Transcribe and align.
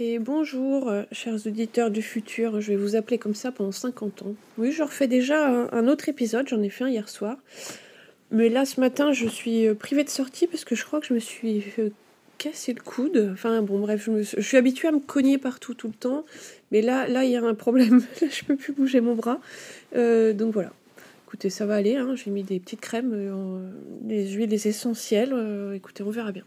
Et 0.00 0.20
bonjour, 0.20 0.88
euh, 0.88 1.02
chers 1.10 1.44
auditeurs 1.48 1.90
du 1.90 2.02
futur, 2.02 2.60
je 2.60 2.68
vais 2.68 2.76
vous 2.76 2.94
appeler 2.94 3.18
comme 3.18 3.34
ça 3.34 3.50
pendant 3.50 3.72
50 3.72 4.22
ans. 4.22 4.34
Oui, 4.56 4.70
je 4.70 4.84
refais 4.84 5.08
déjà 5.08 5.44
un, 5.72 5.88
autre 5.88 6.08
épisode, 6.08 6.46
j'en 6.46 6.62
ai 6.62 6.68
fait 6.68 6.84
un 6.84 6.88
hier 6.88 7.08
soir. 7.08 7.36
Mais 8.30 8.48
là, 8.48 8.64
ce 8.64 8.78
matin, 8.78 9.10
je 9.10 9.26
suis 9.26 9.66
euh, 9.66 9.74
privée 9.74 10.04
de 10.04 10.08
sortie 10.08 10.46
parce 10.46 10.64
que 10.64 10.76
je 10.76 10.84
crois 10.84 11.00
que 11.00 11.06
je 11.08 11.14
me 11.14 11.18
suis 11.18 11.64
euh, 11.80 11.88
cassé 12.38 12.74
le 12.74 12.80
coude. 12.80 13.30
Enfin, 13.32 13.60
bon, 13.60 13.80
bref, 13.80 14.08
je, 14.08 14.40
suis- 14.40 14.56
habituée 14.56 14.86
à 14.86 14.92
me 14.92 15.00
cogner 15.00 15.36
partout 15.36 15.74
tout 15.74 15.88
le 15.88 15.94
temps. 15.94 16.24
Mais 16.70 16.80
là, 16.80 17.08
là, 17.08 17.24
il 17.24 17.32
y 17.32 17.36
a 17.36 17.42
un 17.42 17.54
problème. 17.54 17.98
Là, 18.22 18.28
je 18.30 18.44
peux 18.44 18.54
plus 18.54 18.72
bouger 18.72 19.00
mon 19.00 19.16
bras. 19.16 19.40
Donc 19.94 20.54
voilà. 20.54 20.70
Écoutez, 21.26 21.50
ça 21.50 21.66
va 21.66 21.74
aller. 21.74 21.96
hein. 21.96 22.14
J'ai 22.14 22.30
mis 22.30 22.44
des 22.44 22.60
petites 22.60 22.80
crèmes, 22.80 23.72
des 24.02 24.28
huiles 24.28 24.54
essentielles. 24.54 25.34
Écoutez, 25.74 26.04
on 26.04 26.10
verra 26.10 26.30
bien. 26.30 26.44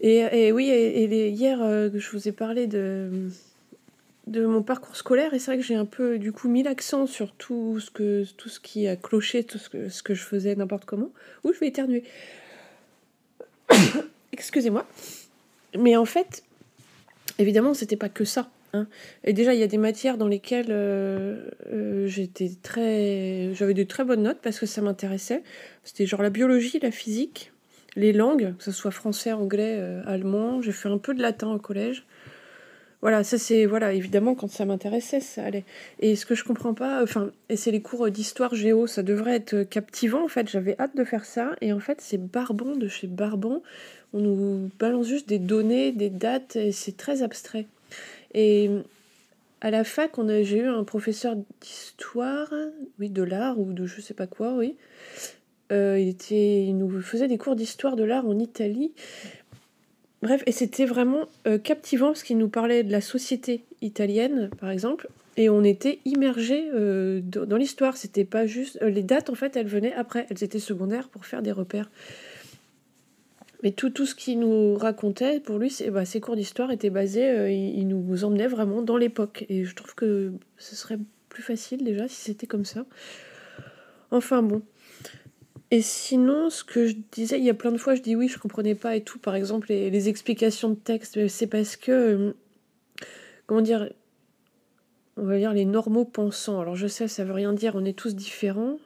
Et, 0.00 0.52
oui, 0.52 0.70
et, 0.70 1.28
hier, 1.28 1.60
euh, 1.62 1.90
je 1.94 2.10
vous 2.10 2.28
ai 2.28 2.32
parlé 2.32 2.66
de, 2.68 3.10
de 4.28 4.46
mon 4.46 4.62
parcours 4.62 4.94
scolaire, 4.94 5.34
et 5.34 5.38
c'est 5.38 5.50
vrai 5.50 5.58
que 5.58 5.64
j'ai 5.64 5.74
un 5.74 5.84
peu, 5.84 6.18
du 6.18 6.30
coup, 6.32 6.48
mis 6.48 6.62
l'accent 6.62 7.06
sur 7.06 7.32
tout 7.32 7.80
ce, 7.80 7.90
que, 7.90 8.24
tout 8.36 8.48
ce 8.48 8.60
qui 8.60 8.86
a 8.86 8.94
cloché, 8.96 9.42
tout 9.42 9.58
ce 9.58 9.68
que, 9.68 9.88
ce 9.88 10.02
que 10.02 10.14
je 10.14 10.22
faisais 10.22 10.54
n'importe 10.54 10.84
comment. 10.84 11.10
Ouh, 11.44 11.52
je 11.52 11.58
vais 11.58 11.66
éternuer. 11.68 12.04
Excusez-moi. 14.32 14.86
Mais 15.76 15.96
en 15.96 16.04
fait, 16.04 16.44
évidemment, 17.38 17.74
c'était 17.74 17.96
pas 17.96 18.08
que 18.08 18.24
ça. 18.24 18.48
hein. 18.74 18.86
Et 19.24 19.32
déjà, 19.32 19.52
il 19.52 19.60
y 19.60 19.64
a 19.64 19.66
des 19.66 19.78
matières 19.78 20.16
dans 20.16 20.28
lesquelles 20.28 20.70
euh, 20.70 21.50
euh, 21.72 22.06
j'étais 22.06 22.52
très, 22.62 23.52
j'avais 23.54 23.74
de 23.74 23.82
très 23.82 24.04
bonnes 24.04 24.22
notes 24.22 24.38
parce 24.40 24.60
que 24.60 24.66
ça 24.66 24.80
m'intéressait. 24.80 25.42
C'était 25.82 26.06
genre 26.06 26.22
la 26.22 26.30
biologie, 26.30 26.78
la 26.80 26.92
physique, 26.92 27.52
les 27.98 28.12
langues, 28.12 28.54
que 28.56 28.64
ce 28.64 28.72
soit 28.72 28.92
français, 28.92 29.32
anglais, 29.32 29.76
euh, 29.78 30.02
allemand. 30.06 30.62
J'ai 30.62 30.72
fait 30.72 30.88
un 30.88 30.98
peu 30.98 31.14
de 31.14 31.20
latin 31.20 31.52
au 31.52 31.58
collège. 31.58 32.04
Voilà, 33.00 33.22
ça 33.22 33.38
c'est 33.38 33.64
voilà 33.64 33.92
évidemment 33.92 34.34
quand 34.34 34.50
ça 34.50 34.64
m'intéressait, 34.64 35.20
ça 35.20 35.44
allait. 35.44 35.64
Et 36.00 36.16
ce 36.16 36.26
que 36.26 36.34
je 36.34 36.42
comprends 36.42 36.74
pas, 36.74 37.02
enfin, 37.02 37.30
et 37.48 37.56
c'est 37.56 37.70
les 37.70 37.80
cours 37.80 38.10
d'histoire 38.10 38.54
géo, 38.54 38.88
ça 38.88 39.04
devrait 39.04 39.36
être 39.36 39.62
captivant 39.62 40.24
en 40.24 40.28
fait. 40.28 40.48
J'avais 40.48 40.74
hâte 40.80 40.96
de 40.96 41.04
faire 41.04 41.24
ça 41.24 41.54
et 41.60 41.72
en 41.72 41.78
fait 41.78 42.00
c'est 42.00 42.18
Barbon 42.18 42.74
de 42.74 42.88
chez 42.88 43.06
Barbon. 43.06 43.62
On 44.12 44.20
nous 44.20 44.70
balance 44.80 45.06
juste 45.06 45.28
des 45.28 45.38
données, 45.38 45.92
des 45.92 46.10
dates 46.10 46.56
et 46.56 46.72
c'est 46.72 46.96
très 46.96 47.22
abstrait. 47.22 47.66
Et 48.34 48.70
à 49.60 49.70
la 49.70 49.84
fac, 49.84 50.18
a, 50.18 50.42
j'ai 50.42 50.58
eu 50.58 50.68
un 50.68 50.84
professeur 50.84 51.36
d'histoire, 51.60 52.52
oui, 52.98 53.10
de 53.10 53.22
l'art 53.22 53.60
ou 53.60 53.72
de 53.72 53.86
je 53.86 54.00
sais 54.00 54.14
pas 54.14 54.26
quoi, 54.26 54.54
oui. 54.54 54.76
Euh, 55.70 56.12
il, 56.30 56.76
nous 56.76 57.00
faisait 57.02 57.28
des 57.28 57.38
cours 57.38 57.56
d'histoire 57.56 57.96
de 57.96 58.04
l'art 58.04 58.26
en 58.26 58.38
Italie. 58.38 58.92
Bref, 60.22 60.42
et 60.46 60.52
c'était 60.52 60.86
vraiment 60.86 61.26
euh, 61.46 61.58
captivant 61.58 62.08
parce 62.08 62.22
qu'il 62.22 62.38
nous 62.38 62.48
parlait 62.48 62.82
de 62.82 62.90
la 62.90 63.00
société 63.00 63.62
italienne, 63.82 64.50
par 64.60 64.70
exemple, 64.70 65.08
et 65.36 65.48
on 65.48 65.62
était 65.62 66.00
immergé 66.04 66.68
euh, 66.74 67.20
dans, 67.22 67.56
l'histoire. 67.56 67.96
C'était 67.96 68.24
pas 68.24 68.46
juste 68.46 68.80
les 68.82 69.02
dates, 69.02 69.30
en 69.30 69.34
fait, 69.34 69.56
elles 69.56 69.68
venaient 69.68 69.92
après, 69.92 70.26
elles 70.30 70.42
étaient 70.42 70.58
secondaires 70.58 71.08
pour 71.08 71.24
faire 71.24 71.42
des 71.42 71.52
repères. 71.52 71.90
Mais 73.62 73.72
tout, 73.72 73.90
tout 73.90 74.06
ce 74.06 74.14
qu'il 74.14 74.40
nous 74.40 74.76
racontait, 74.76 75.40
pour 75.40 75.58
lui, 75.58 75.76
bah, 75.92 76.04
ses 76.04 76.20
cours 76.20 76.36
d'histoire 76.36 76.70
étaient 76.70 76.90
basés, 76.90 77.52
il 77.52 77.86
nous 77.88 78.24
emmenait 78.24 78.46
vraiment 78.46 78.82
dans 78.82 78.96
l'époque. 78.96 79.44
Et 79.48 79.64
je 79.64 79.74
trouve 79.74 79.94
que 79.94 80.32
ce 80.58 80.76
serait 80.76 80.98
plus 81.28 81.42
facile 81.42 81.84
déjà 81.84 82.08
si 82.08 82.16
c'était 82.16 82.46
comme 82.46 82.64
ça. 82.64 82.84
Enfin 84.10 84.42
bon. 84.42 84.62
Et 85.70 85.82
sinon, 85.82 86.48
ce 86.48 86.64
que 86.64 86.86
je 86.86 86.96
disais, 87.12 87.38
il 87.38 87.44
y 87.44 87.50
a 87.50 87.54
plein 87.54 87.72
de 87.72 87.76
fois, 87.76 87.94
je 87.94 88.00
dis 88.00 88.16
oui, 88.16 88.28
je 88.28 88.38
comprenais 88.38 88.74
pas 88.74 88.96
et 88.96 89.02
tout. 89.02 89.18
Par 89.18 89.34
exemple, 89.34 89.66
les, 89.68 90.08
explications 90.08 90.70
de 90.70 90.74
texte, 90.76 91.16
mais 91.16 91.28
c'est 91.28 91.46
parce 91.46 91.76
que, 91.76 91.92
euh, 91.92 92.32
comment 93.46 93.60
dire, 93.60 93.90
on 95.18 95.24
va 95.24 95.36
dire 95.36 95.52
les 95.52 95.66
normaux 95.66 96.06
pensants. 96.06 96.60
Alors 96.60 96.76
je 96.76 96.86
sais, 96.86 97.06
ça 97.06 97.24
veut 97.24 97.34
rien 97.34 97.52
dire, 97.52 97.74
on 97.74 97.84
est 97.84 97.92
tous 97.96 98.14
différents. 98.14 98.78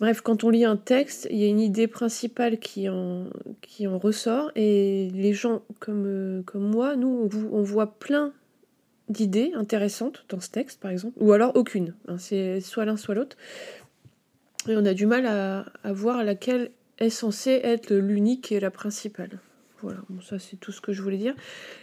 Bref, 0.00 0.20
quand 0.20 0.44
on 0.44 0.50
lit 0.50 0.64
un 0.64 0.76
texte, 0.76 1.26
il 1.30 1.38
y 1.38 1.44
a 1.44 1.48
une 1.48 1.60
idée 1.60 1.86
principale 1.86 2.58
qui 2.58 2.88
en, 2.88 3.28
qui 3.62 3.86
en 3.86 3.98
ressort. 3.98 4.52
Et 4.54 5.10
les 5.14 5.34
gens 5.34 5.62
comme, 5.80 6.04
euh, 6.06 6.42
comme 6.44 6.68
moi, 6.70 6.96
nous, 6.96 7.28
on 7.52 7.62
voit 7.62 7.98
plein 7.98 8.32
d'idées 9.08 9.52
intéressantes 9.54 10.24
dans 10.28 10.40
ce 10.40 10.50
texte, 10.50 10.80
par 10.80 10.90
exemple. 10.90 11.16
Ou 11.20 11.32
alors 11.32 11.56
aucune. 11.56 11.94
hein, 12.08 12.18
c'est 12.18 12.60
soit 12.60 12.84
l'un, 12.84 12.96
soit 12.96 13.14
l'autre. 13.14 13.36
On 14.68 14.84
a 14.84 14.94
du 14.94 15.06
mal 15.06 15.26
à, 15.26 15.92
voir 15.92 16.24
laquelle 16.24 16.70
est 16.98 17.10
censée 17.10 17.60
être 17.62 17.94
l'unique 17.94 18.50
et 18.52 18.60
la 18.60 18.70
principale. 18.70 19.38
Voilà, 19.82 19.98
ça 20.22 20.38
c'est 20.38 20.56
tout 20.56 20.72
ce 20.72 20.80
que 20.80 20.92
je 20.92 21.02
voulais 21.02 21.18
dire. 21.18 21.34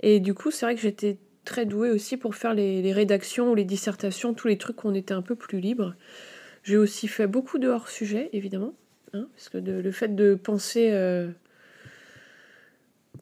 Et 0.00 0.20
du 0.20 0.34
coup, 0.34 0.50
c'est 0.50 0.66
vrai 0.66 0.74
que 0.74 0.80
j'étais 0.80 1.16
très 1.44 1.64
douée 1.64 1.90
aussi 1.90 2.16
pour 2.16 2.34
faire 2.34 2.52
les, 2.52 2.92
rédactions 2.92 3.52
ou 3.52 3.54
les 3.54 3.64
dissertations, 3.64 4.34
tous 4.34 4.48
les 4.48 4.58
trucs 4.58 4.84
où 4.84 4.88
on 4.88 4.94
était 4.94 5.14
un 5.14 5.22
peu 5.22 5.36
plus 5.36 5.60
libre. 5.60 5.94
J'ai 6.64 6.76
aussi 6.76 7.08
fait 7.08 7.26
beaucoup 7.26 7.58
de 7.58 7.68
hors-sujet, 7.68 8.28
évidemment, 8.32 8.74
hein, 9.14 9.28
parce 9.34 9.48
que 9.48 9.58
le 9.58 9.90
fait 9.92 10.14
de 10.14 10.34
penser, 10.34 10.90
euh, 10.92 11.30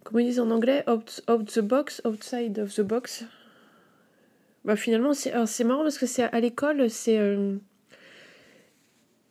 comment 0.02 0.20
ils 0.20 0.26
disent 0.26 0.40
en 0.40 0.50
anglais, 0.50 0.82
out, 0.88 1.22
the 1.46 1.60
box, 1.60 2.00
outside 2.04 2.58
of 2.58 2.74
the 2.74 2.80
box. 2.80 3.24
Bah 4.64 4.76
finalement, 4.76 5.12
c'est 5.12 5.64
marrant 5.64 5.82
parce 5.82 5.98
que 5.98 6.06
c'est 6.06 6.22
à 6.22 6.40
l'école, 6.40 6.88
c'est 6.88 7.18
euh, 7.18 7.56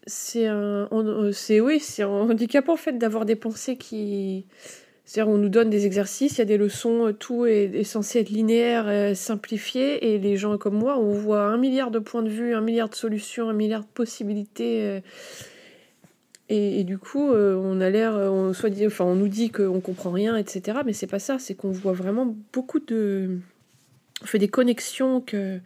c'est 0.06 0.48
un, 0.48 0.88
euh, 0.92 1.32
c'est 1.32 1.62
oui, 1.62 1.80
c'est 1.80 2.04
en 2.04 2.28
fait 2.76 2.98
d'avoir 2.98 3.26
des 3.26 3.36
pensées 3.36 3.78
qui, 3.78 4.46
c'est-à-dire 5.06 5.32
on 5.32 5.38
nous 5.38 5.50
donne 5.50 5.70
des 5.70 5.86
exercices, 5.86 6.34
il 6.34 6.40
y 6.40 6.42
a 6.42 6.46
des 6.46 6.58
leçons, 6.58 7.08
euh, 7.08 7.14
tout 7.14 7.46
est, 7.46 7.84
censé 7.84 8.20
être 8.20 8.30
linéaire, 8.30 8.86
euh, 8.88 9.14
simplifié, 9.14 10.14
et 10.14 10.20
les 10.20 10.36
gens 10.36 10.58
comme 10.58 10.76
moi, 10.76 10.98
on 10.98 11.14
voit 11.14 11.46
un 11.46 11.58
milliard 11.58 11.92
de 11.92 12.00
points 12.00 12.24
de 12.24 12.30
vue, 12.30 12.54
un 12.54 12.62
milliard 12.62 12.90
de 12.90 12.96
solutions, 12.96 13.50
un 13.50 13.54
milliard 13.54 13.82
de 13.82 13.88
possibilités. 13.94 15.02
et, 16.50 16.84
du 16.84 16.98
coup, 16.98 17.32
on 17.32 17.82
a 17.82 17.90
l'air, 17.90 18.14
on, 18.14 18.54
soit 18.54 18.70
dit, 18.70 18.86
enfin, 18.86 19.06
on 19.06 19.16
nous 19.16 19.30
dit 19.30 19.50
qu'on 19.50 19.80
comprend 19.80 20.12
rien, 20.12 20.36
etc. 20.36 20.80
Mais 20.86 20.94
c'est 20.94 21.08
pas 21.08 21.20
ça, 21.20 21.40
c'est 21.40 21.56
qu'on 21.56 21.72
voit 21.72 21.94
vraiment 21.94 22.36
beaucoup 22.52 22.80
de. 22.80 23.40
On 24.22 24.26
fait 24.26 24.40
des 24.40 24.48
connexions 24.48 25.22
que, 25.22 25.60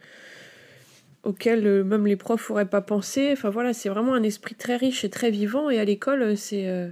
auxquelles 1.22 1.66
euh, 1.66 1.84
même 1.84 2.06
les 2.06 2.16
profs 2.16 2.48
n'auraient 2.50 2.68
pas 2.68 2.80
pensé. 2.80 3.30
Enfin 3.32 3.50
voilà, 3.50 3.72
c'est 3.72 3.88
vraiment 3.88 4.14
un 4.14 4.22
esprit 4.22 4.54
très 4.54 4.76
riche 4.76 5.04
et 5.04 5.10
très 5.10 5.30
vivant. 5.30 5.70
Et 5.70 5.78
à 5.78 5.84
l'école, 5.84 6.22
euh, 6.22 6.36
c'est. 6.36 6.68
euh, 6.68 6.88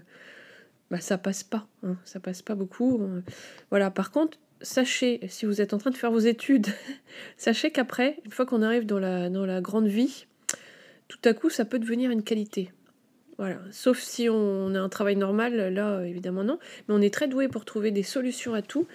bah, 0.90 1.00
ça 1.00 1.18
passe 1.18 1.42
pas. 1.42 1.66
hein, 1.82 1.96
ça 2.04 2.20
passe 2.20 2.42
pas 2.42 2.54
beaucoup. 2.54 3.00
Voilà, 3.70 3.90
par 3.90 4.10
contre, 4.12 4.38
sachez, 4.62 5.20
si 5.28 5.44
vous 5.44 5.60
êtes 5.60 5.74
en 5.74 5.78
train 5.78 5.90
de 5.90 5.96
faire 5.96 6.12
vos 6.12 6.18
études, 6.20 6.68
sachez 7.36 7.70
qu'après, 7.70 8.18
une 8.24 8.30
fois 8.30 8.46
qu'on 8.46 8.62
arrive 8.62 8.86
dans 8.86 9.00
la, 9.00 9.28
dans 9.28 9.46
la 9.46 9.60
grande 9.60 9.88
vie, 9.88 10.26
tout 11.08 11.18
à 11.24 11.34
coup, 11.34 11.50
ça 11.50 11.64
peut 11.64 11.80
devenir 11.80 12.10
une 12.10 12.22
qualité. 12.22 12.70
Voilà, 13.38 13.58
sauf 13.70 13.98
si 14.00 14.28
on 14.30 14.74
a 14.74 14.80
un 14.80 14.88
travail 14.88 15.16
normal, 15.16 15.74
là, 15.74 16.02
évidemment 16.04 16.42
non. 16.44 16.58
Mais 16.88 16.94
on 16.94 17.02
est 17.02 17.12
très 17.12 17.28
doué 17.28 17.48
pour 17.48 17.64
trouver 17.64 17.90
des 17.90 18.02
solutions 18.02 18.54
à 18.54 18.62
tout. 18.62 18.86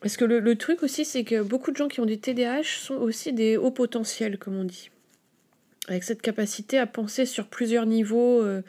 Parce 0.00 0.16
que 0.16 0.24
le, 0.24 0.40
le 0.40 0.56
truc 0.56 0.82
aussi, 0.82 1.04
c'est 1.04 1.24
que 1.24 1.42
beaucoup 1.42 1.70
de 1.72 1.76
gens 1.76 1.88
qui 1.88 2.00
ont 2.00 2.06
du 2.06 2.18
TDAH 2.18 2.62
sont 2.64 2.94
aussi 2.94 3.32
des 3.32 3.56
hauts 3.56 3.70
potentiels, 3.70 4.38
comme 4.38 4.56
on 4.56 4.64
dit. 4.64 4.90
Avec 5.88 6.04
cette 6.04 6.22
capacité 6.22 6.78
à 6.78 6.86
penser 6.86 7.26
sur 7.26 7.48
plusieurs 7.48 7.84
niveaux, 7.84 8.40
euh, 8.42 8.62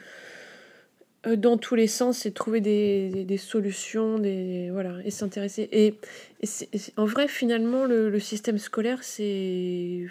euh, 1.26 1.36
dans 1.36 1.56
tous 1.56 1.74
les 1.74 1.86
sens, 1.86 2.26
et 2.26 2.32
trouver 2.32 2.60
des, 2.60 3.08
des- 3.10 3.24
des 3.24 3.36
solutions, 3.38 4.18
des, 4.18 4.68
voilà, 4.72 4.98
et 5.04 5.10
s'intéresser. 5.10 5.68
Et, 5.72 5.94
et 6.42 6.48
en 6.96 7.06
vrai, 7.06 7.28
finalement, 7.28 7.84
le, 7.86 8.10
le 8.10 8.20
système 8.20 8.58
scolaire, 8.58 9.02
c'est... 9.02 10.06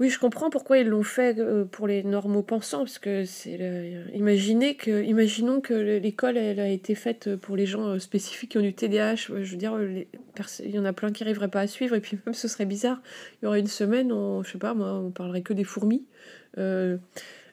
Oui, 0.00 0.08
je 0.08 0.18
comprends 0.18 0.48
pourquoi 0.48 0.78
ils 0.78 0.88
l'ont 0.88 1.02
fait 1.02 1.38
euh, 1.38 1.66
pour 1.66 1.86
les 1.86 2.02
normaux 2.02 2.42
pensants, 2.42 2.78
parce 2.78 2.98
que 2.98 3.26
c'est 3.26 3.58
imaginons 4.14 5.60
que 5.60 5.98
l'école 5.98 6.38
elle 6.38 6.58
a 6.58 6.68
été 6.68 6.94
faite 6.94 7.36
pour 7.36 7.54
les 7.54 7.66
gens 7.66 7.86
euh, 7.86 7.98
spécifiques 7.98 8.52
qui 8.52 8.58
ont 8.58 8.62
du 8.62 8.72
TDAH. 8.72 9.30
Ouais, 9.30 9.44
Je 9.44 9.50
veux 9.50 9.58
dire, 9.58 9.78
il 9.78 10.70
y 10.70 10.78
en 10.78 10.86
a 10.86 10.94
plein 10.94 11.12
qui 11.12 11.22
n'arriveraient 11.22 11.48
pas 11.48 11.60
à 11.60 11.66
suivre, 11.66 11.94
et 11.94 12.00
puis 12.00 12.18
même 12.24 12.34
ce 12.34 12.48
serait 12.48 12.64
bizarre. 12.64 13.02
Il 13.42 13.44
y 13.44 13.48
aurait 13.48 13.60
une 13.60 13.66
semaine, 13.66 14.10
on, 14.10 14.42
je 14.42 14.52
sais 14.52 14.58
pas, 14.58 14.72
moi, 14.72 14.94
on 14.94 15.10
parlerait 15.10 15.42
que 15.42 15.52
des 15.52 15.64
fourmis. 15.64 16.06
Euh, 16.56 16.96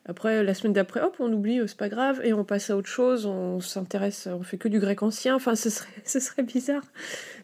après, 0.08 0.42
la 0.44 0.54
semaine 0.54 0.74
d'après, 0.74 1.02
hop, 1.02 1.18
on 1.20 1.32
oublie, 1.34 1.60
euh, 1.60 1.68
c'est 1.68 1.78
pas 1.78 1.90
grave, 1.90 2.22
et 2.24 2.32
on 2.32 2.46
passe 2.46 2.70
à 2.70 2.78
autre 2.78 2.88
chose. 2.88 3.26
On 3.26 3.60
s'intéresse, 3.60 4.28
on 4.32 4.42
fait 4.42 4.58
que 4.58 4.70
du 4.70 4.80
grec 4.80 5.04
ancien. 5.04 5.36
Enfin, 5.36 5.56
ce 5.56 5.70
serait, 5.70 5.90
ce 6.06 6.20
serait 6.20 6.44
bizarre. 6.44 6.84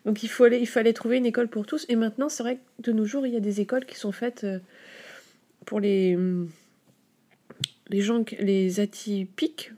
Donc 0.05 0.23
il 0.23 0.29
faut 0.29 0.45
aller, 0.45 0.59
il 0.59 0.67
fallait 0.67 0.93
trouver 0.93 1.17
une 1.17 1.25
école 1.25 1.49
pour 1.49 1.65
tous. 1.65 1.85
Et 1.89 1.95
maintenant, 1.95 2.29
c'est 2.29 2.43
vrai 2.43 2.55
que 2.55 2.89
de 2.89 2.93
nos 2.93 3.05
jours, 3.05 3.27
il 3.27 3.33
y 3.33 3.37
a 3.37 3.41
des 3.41 3.59
écoles 3.59 3.85
qui 3.85 3.95
sont 3.95 4.11
faites. 4.11 4.43
euh, 4.45 4.59
pour 5.65 5.79
les, 5.79 6.15
hum, 6.15 6.49
les 7.89 8.01
gens, 8.01 8.23
les 8.39 8.79
atypiques. 8.79 9.71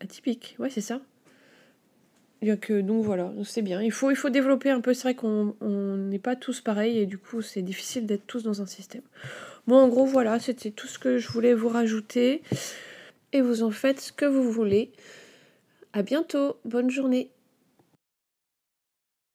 Atypiques, 0.00 0.56
ouais, 0.58 0.70
c'est 0.70 0.80
ça. 0.80 1.00
Que, 2.60 2.80
donc 2.80 3.04
voilà, 3.04 3.32
c'est 3.44 3.62
bien. 3.62 3.80
Il 3.80 3.92
faut, 3.92 4.10
il 4.10 4.16
faut 4.16 4.30
développer 4.30 4.70
un 4.70 4.80
peu. 4.80 4.94
C'est 4.94 5.02
vrai 5.02 5.14
qu'on 5.14 5.54
on 5.60 5.96
n'est 5.96 6.18
pas 6.18 6.34
tous 6.34 6.60
pareils 6.60 6.98
et 6.98 7.06
du 7.06 7.16
coup, 7.16 7.40
c'est 7.40 7.62
difficile 7.62 8.04
d'être 8.04 8.26
tous 8.26 8.42
dans 8.42 8.60
un 8.60 8.66
système. 8.66 9.02
Bon, 9.66 9.76
en 9.76 9.88
gros, 9.88 10.06
voilà, 10.06 10.40
c'était 10.40 10.70
tout 10.70 10.88
ce 10.88 10.98
que 10.98 11.18
je 11.18 11.28
voulais 11.28 11.54
vous 11.54 11.68
rajouter. 11.68 12.42
Et 13.32 13.40
vous 13.40 13.62
en 13.62 13.70
faites 13.70 14.00
ce 14.00 14.12
que 14.12 14.24
vous 14.24 14.50
voulez. 14.50 14.92
À 15.92 16.02
bientôt. 16.02 16.56
Bonne 16.64 16.90
journée. 16.90 17.30